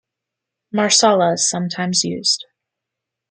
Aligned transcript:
Marsala 0.71 1.33
is 1.33 1.47
sometimes 1.47 2.03
used. 2.03 2.45